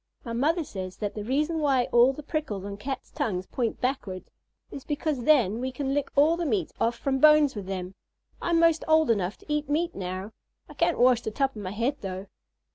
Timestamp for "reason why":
1.23-1.83